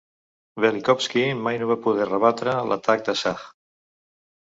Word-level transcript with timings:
Velikovsky 0.63 1.27
mai 1.49 1.61
no 1.65 1.69
va 1.73 1.79
poder 1.85 2.09
rebatre 2.15 2.59
l'atac 2.73 3.09
de 3.11 3.19
Sach. 3.25 3.49